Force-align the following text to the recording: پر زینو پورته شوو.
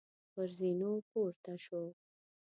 پر 0.33 0.47
زینو 0.57 0.91
پورته 1.09 1.53
شوو. 1.65 1.87